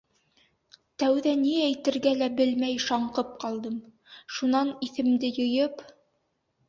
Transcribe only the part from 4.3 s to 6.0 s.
шунан иҫемде йыйып: